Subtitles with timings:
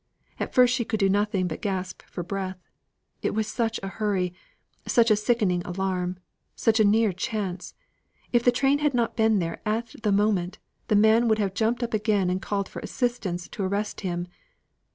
[0.39, 2.57] At first she could do nothing but gasp for breath.
[3.21, 4.33] It was such a hurry;
[4.87, 6.17] such a sickening alarm;
[6.55, 7.75] such a near chance.
[8.33, 11.83] If the train had not been there at the moment, the man would have jumped
[11.83, 14.27] up again and called for assistance to arrest him.